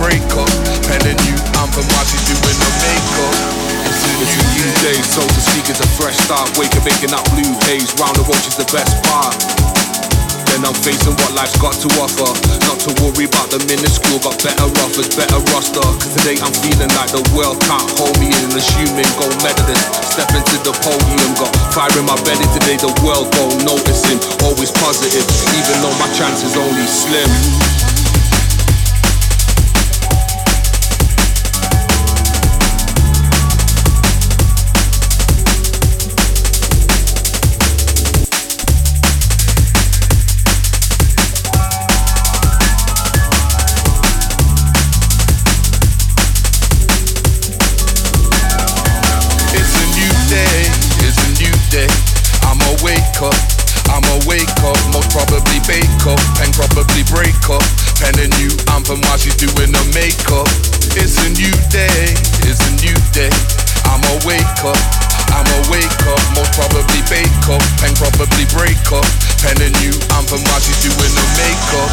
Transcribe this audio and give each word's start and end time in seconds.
breakup. 0.00 0.48
Pen 0.88 1.04
a 1.04 1.12
new 1.12 1.36
anthem 1.60 1.84
while 1.92 2.06
she's 2.08 2.24
doing 2.24 2.56
her 2.56 2.74
makeup. 2.80 3.36
It's 3.84 4.00
a 4.00 4.12
new, 4.56 4.70
day, 4.80 4.96
so 5.04 5.20
to 5.20 5.40
speak, 5.52 5.68
it's 5.68 5.84
a 5.84 5.88
fresh 6.00 6.16
start. 6.24 6.48
Wake 6.56 6.72
up, 6.72 6.88
making 6.88 7.12
that 7.12 7.24
blue 7.36 7.52
haze. 7.68 7.92
Round 8.00 8.16
the 8.16 8.24
roach 8.24 8.48
is 8.48 8.56
the 8.56 8.68
best 8.72 8.96
part. 9.04 9.36
Then 10.48 10.64
I'm 10.64 10.74
facing 10.82 11.14
what 11.20 11.32
life's 11.36 11.54
got 11.60 11.76
to 11.84 11.88
offer. 12.00 12.32
Not 12.64 12.80
to 12.88 12.90
worry 13.04 13.28
about 13.28 13.52
the 13.52 13.60
minuscule, 13.68 14.18
got 14.24 14.40
better 14.40 14.68
offers, 14.80 15.12
better 15.12 15.38
roster. 15.52 15.84
Today 16.16 16.40
I'm 16.40 16.54
feeling 16.64 16.90
like 16.96 17.12
the 17.12 17.22
world 17.36 17.60
can't 17.68 17.86
hold 18.00 18.16
me 18.18 18.32
in. 18.32 18.50
Assuming 18.56 19.08
gold 19.20 19.36
medalist, 19.44 19.84
step 20.16 20.32
into 20.32 20.56
the 20.64 20.72
podium. 20.80 21.30
Got 21.36 21.52
fire 21.76 21.92
in 21.92 22.08
my 22.08 22.16
belly 22.24 22.48
today, 22.56 22.80
the 22.80 22.92
world 23.04 23.28
won't 23.36 23.62
notice 23.68 24.02
him. 24.08 24.18
Always 24.48 24.72
positive, 24.72 25.24
even 25.54 25.76
though 25.84 25.96
my 26.00 26.08
chances 26.16 26.56
only 26.56 26.88
slim. 26.88 27.89
up. 53.22 53.36
I'ma 53.92 54.16
wake 54.24 54.48
up, 54.64 54.78
most 54.92 55.10
probably 55.10 55.60
bake 55.68 56.02
up, 56.08 56.20
and 56.40 56.48
probably 56.56 57.04
break 57.12 57.36
up. 57.50 57.64
Pen 58.00 58.16
a 58.16 58.28
new 58.40 58.52
anthem 58.72 59.00
while 59.04 59.18
she's 59.18 59.36
doing 59.36 59.72
her 59.72 59.88
makeup. 59.92 60.48
It's 60.96 61.20
a 61.20 61.28
new 61.36 61.52
day, 61.68 62.16
it's 62.48 62.60
a 62.64 62.72
new 62.80 62.96
day. 63.12 63.32
I'ma 63.84 64.24
wake 64.24 64.60
up, 64.64 64.80
I'ma 65.36 65.58
wake 65.68 66.00
up, 66.08 66.22
most 66.34 66.52
probably 66.56 67.02
bake 67.12 67.44
up, 67.52 67.62
and 67.84 67.92
probably 67.96 68.46
break 68.56 68.80
up. 68.92 69.06
Pen 69.44 69.56
a 69.60 69.70
new 69.84 69.94
anthem 70.16 70.40
while 70.48 70.60
she's 70.60 70.80
doing 70.80 71.12
her 71.12 71.28
makeup. 71.36 71.90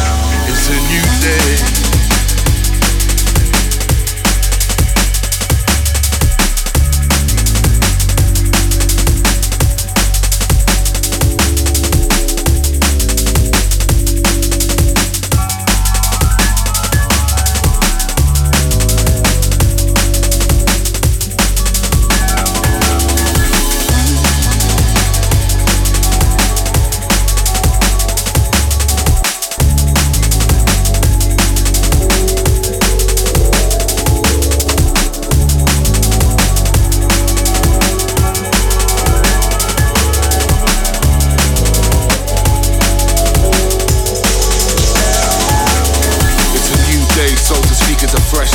It's 0.48 0.68
a 0.72 0.78
new 0.88 1.06
day. 1.20 2.07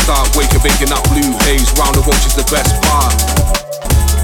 start 0.03 0.27
waking, 0.35 0.59
of 0.59 0.99
up 0.99 1.03
blue 1.15 1.31
haze. 1.47 1.71
Round 1.79 1.95
the 1.95 2.03
roach 2.03 2.27
is 2.27 2.35
the 2.35 2.43
best 2.51 2.75
part. 2.83 3.15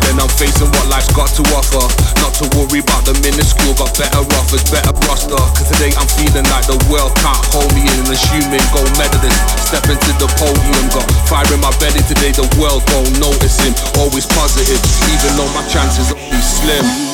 Then 0.03 0.19
I'm 0.19 0.31
facing 0.36 0.67
what 0.75 0.91
life's 0.91 1.07
got 1.15 1.31
to 1.39 1.43
offer. 1.55 1.86
Not 2.19 2.36
to 2.43 2.45
worry 2.57 2.83
about 2.83 3.07
the 3.07 3.15
minuscule, 3.24 3.71
but 3.79 3.95
better 3.95 4.24
offers, 4.36 4.65
better 4.67 4.91
roster. 5.07 5.39
Cause 5.55 5.71
today 5.71 5.95
I'm 5.95 6.09
feeling 6.19 6.43
like 6.51 6.67
the 6.67 6.75
world 6.91 7.15
can't 7.24 7.39
hold 7.55 7.71
me 7.71 7.88
in. 7.88 8.03
Assuming 8.12 8.65
gold 8.75 8.91
medalist, 9.00 9.39
step 9.71 9.88
into 9.88 10.12
the 10.19 10.27
podium. 10.36 10.83
Got 10.91 11.07
fire 11.31 11.48
in 11.48 11.63
my 11.63 11.71
belly 11.79 12.03
today, 12.12 12.36
the 12.36 12.48
world 12.59 12.83
won't 12.91 13.15
notice 13.15 13.55
him. 13.63 13.71
Always 13.95 14.27
positive, 14.27 14.81
even 15.07 15.31
though 15.39 15.51
my 15.55 15.63
chances 15.71 16.12
are 16.12 16.19
slim. 16.43 17.08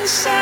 inside. 0.00 0.39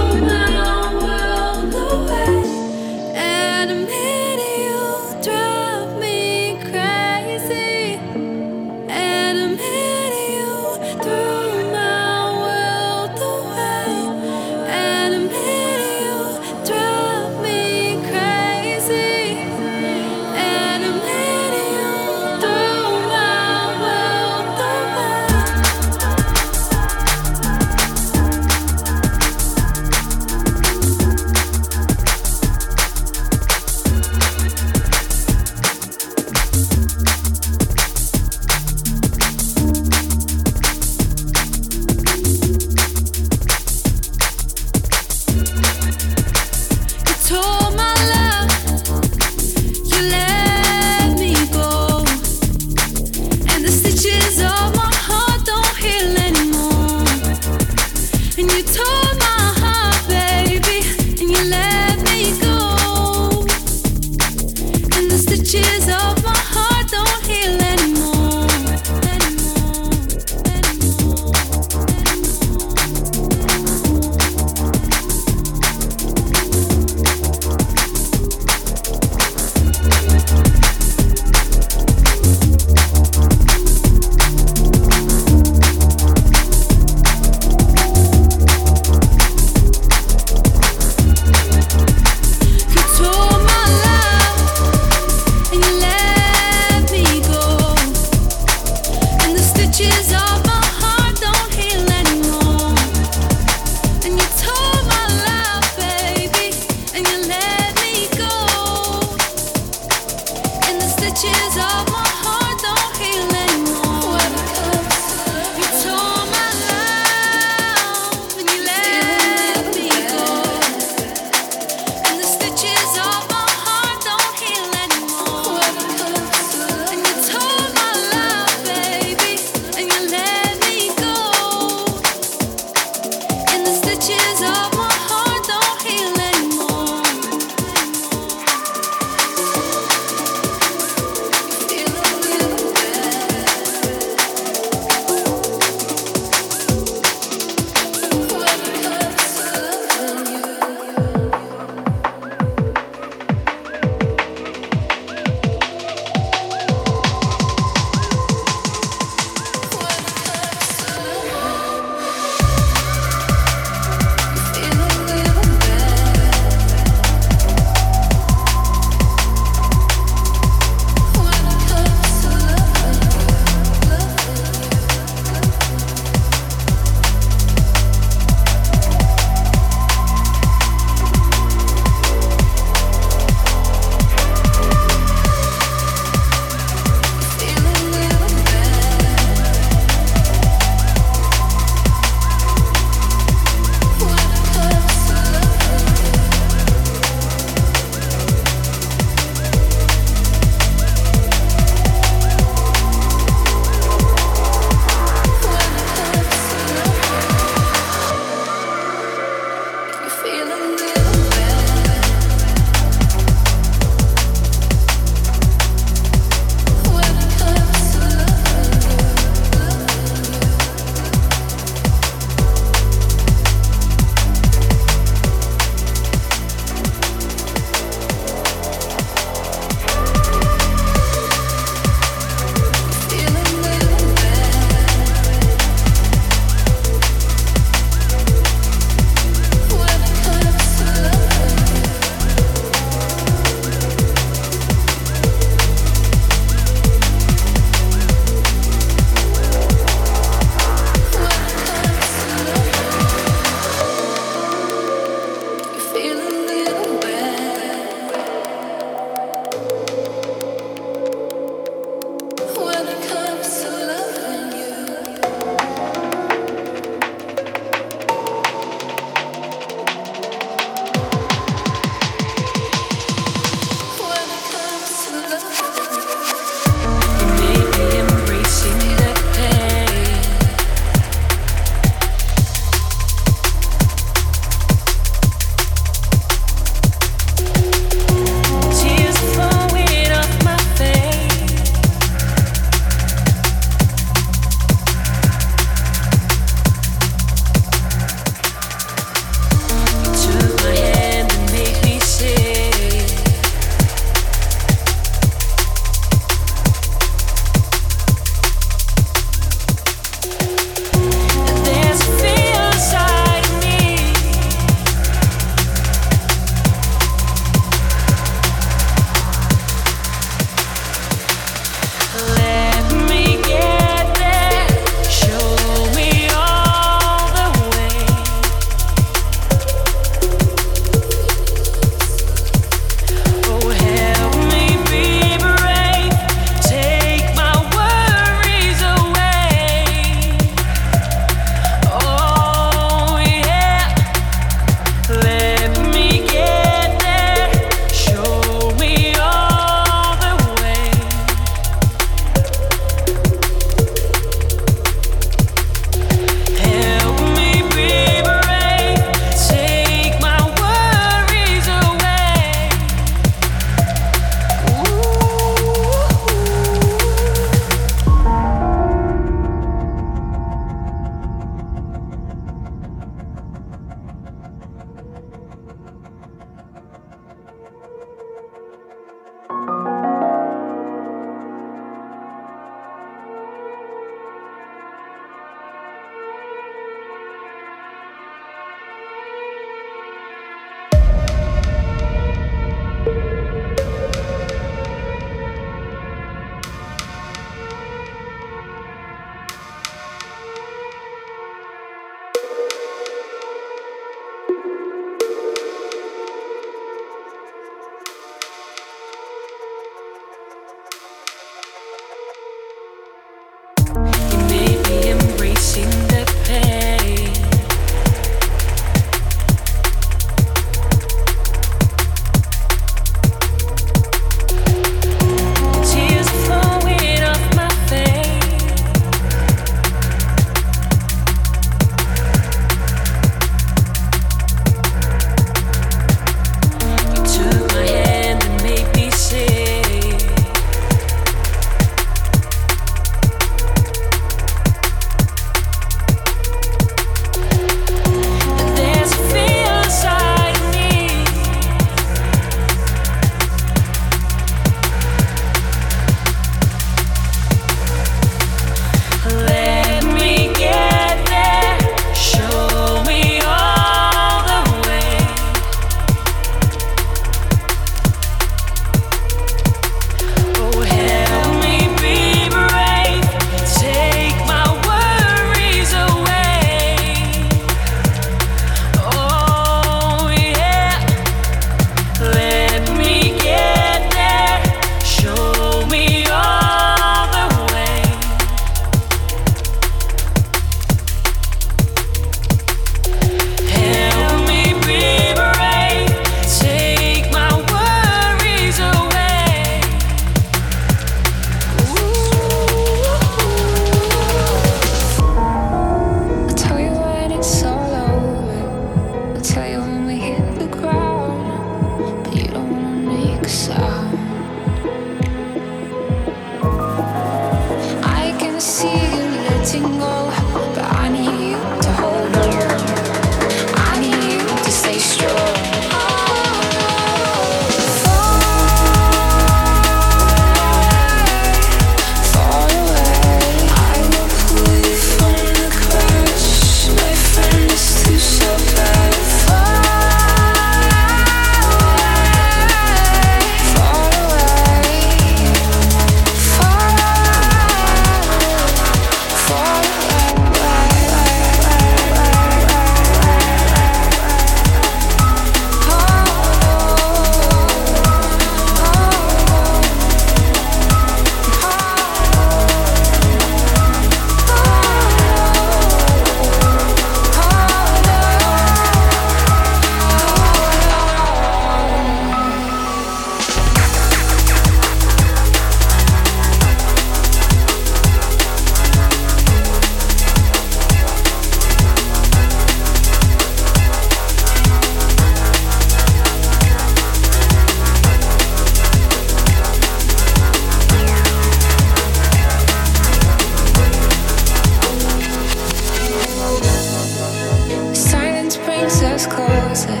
us 599.02 599.26
closer. 599.26 600.00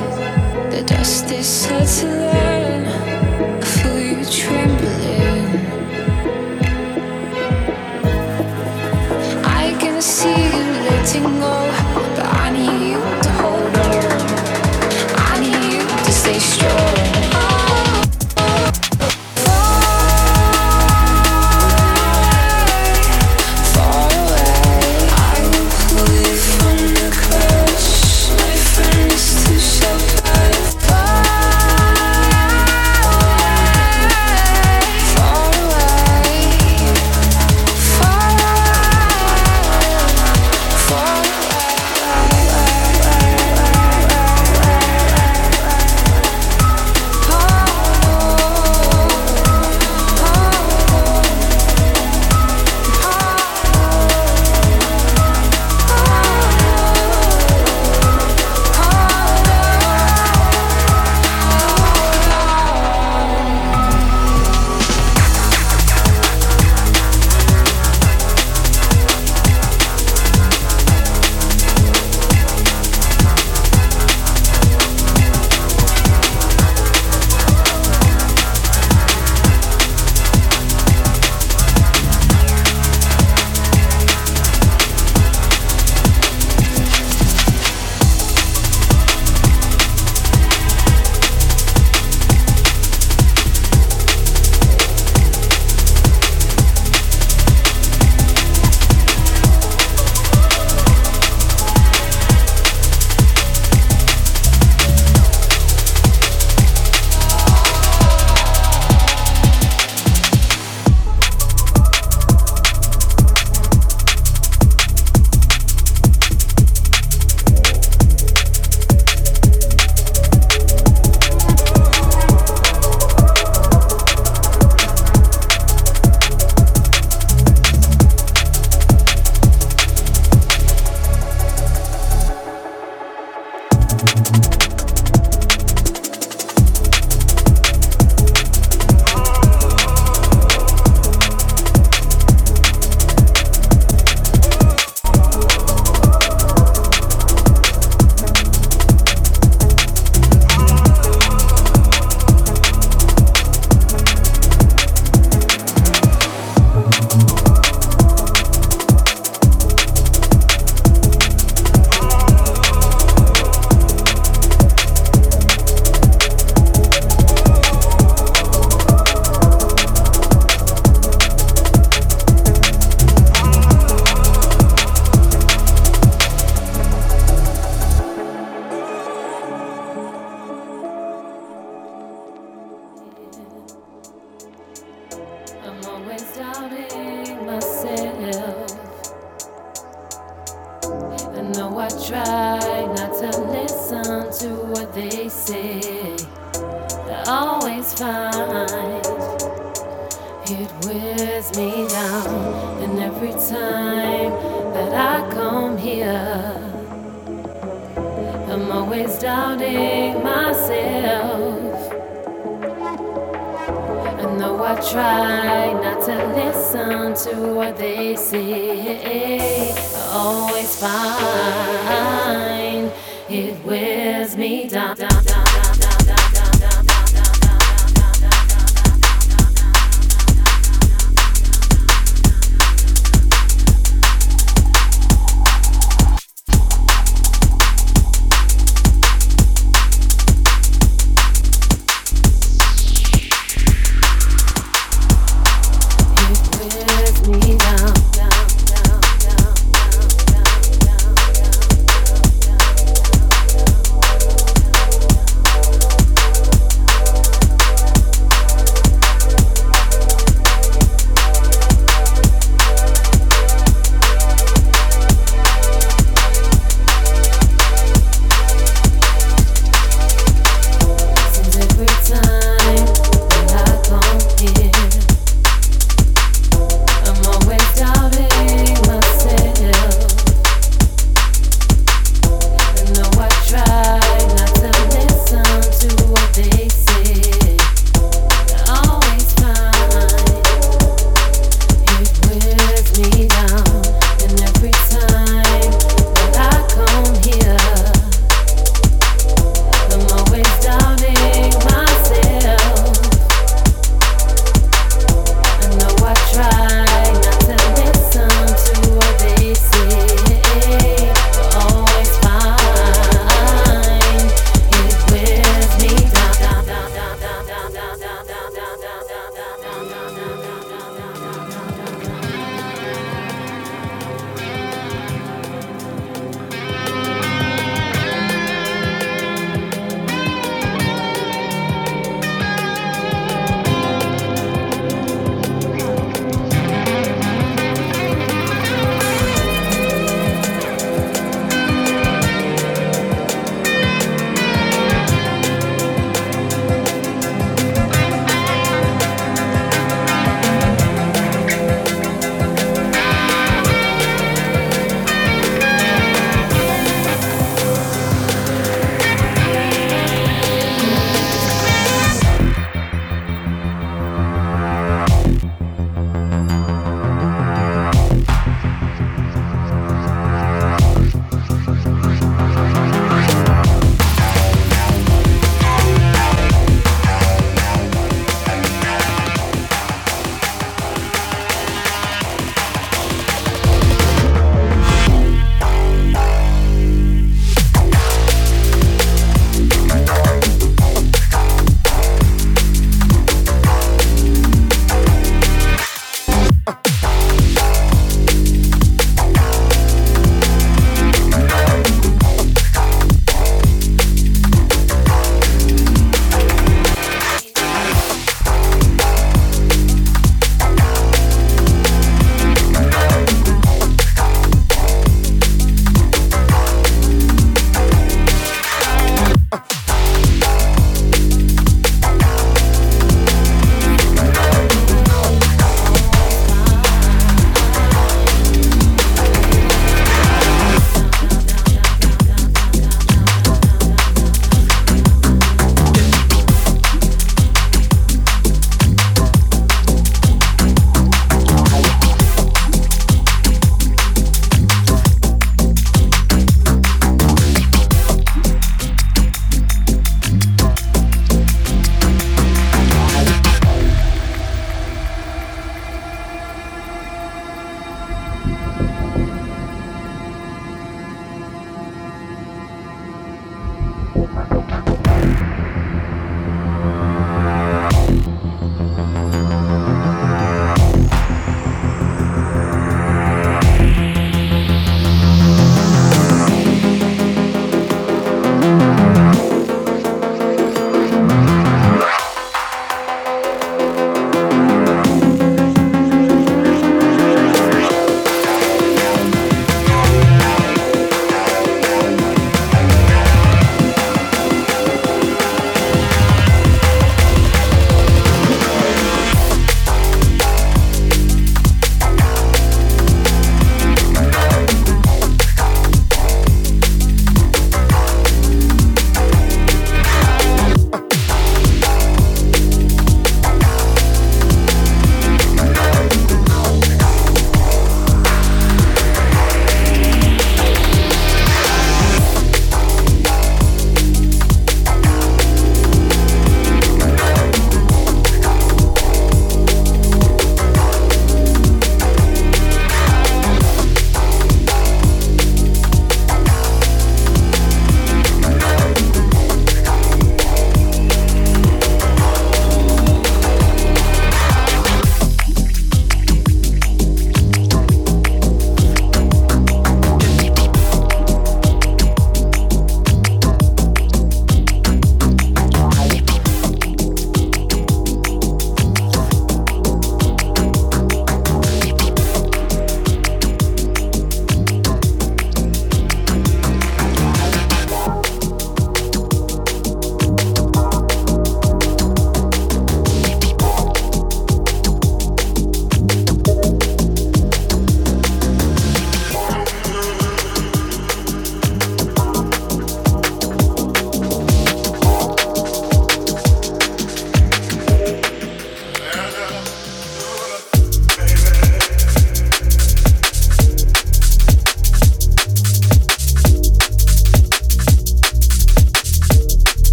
The 0.70 0.82
dust 0.86 1.30
is 1.30 1.46
settling. 1.46 2.37